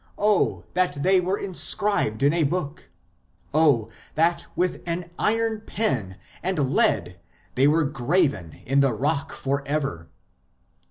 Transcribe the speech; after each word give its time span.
Oh 0.17 0.65
that 0.73 1.03
they 1.03 1.21
were 1.21 1.37
inscribed 1.37 2.23
in 2.23 2.33
a 2.33 2.41
book! 2.43 2.89
Oil 3.53 3.91
that 4.15 4.47
with 4.55 4.81
an 4.87 5.11
iron 5.19 5.61
pen 5.67 6.17
and 6.41 6.73
lead 6.73 7.19
They 7.53 7.67
were 7.67 7.85
graven 7.85 8.53
in 8.65 8.79
the 8.79 8.93
rock 8.93 9.31
for 9.31 9.61
ever 9.67 10.09